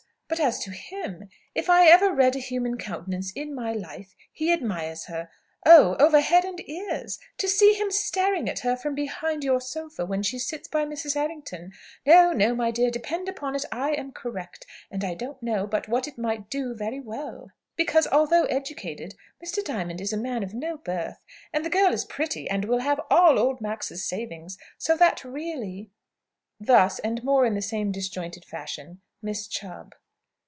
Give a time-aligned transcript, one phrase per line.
[0.27, 1.27] But as to him!
[1.53, 5.29] If I ever read a human countenance in my life, he admires her
[5.65, 7.19] oh, over head and ears!
[7.39, 11.17] To see him staring at her from behind your sofa when she sits by Mrs.
[11.17, 11.73] Errington!
[12.05, 14.65] No, no, my dear; depend upon it, I am correct.
[14.89, 19.15] And I don't know but what it might do very well, because, although educated,
[19.45, 19.61] Mr.
[19.61, 21.21] Diamond is a man of no birth.
[21.51, 24.57] And the girl is pretty, and will have all old Max's savings.
[24.77, 25.91] So that really"
[26.57, 29.93] Thus, and much more in the same disjointed fashion, Miss Chubb.